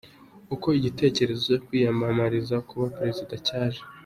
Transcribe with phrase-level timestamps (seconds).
[0.53, 3.81] Uko igitekerezo cyo kwiyamamariza kuba Perezida cyaje